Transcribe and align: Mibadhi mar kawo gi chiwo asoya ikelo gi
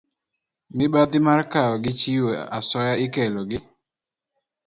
Mibadhi 0.75 1.19
mar 1.27 1.41
kawo 1.51 1.73
gi 1.83 1.91
chiwo 1.99 2.31
asoya 2.57 2.93
ikelo 3.05 3.41
gi 3.49 3.59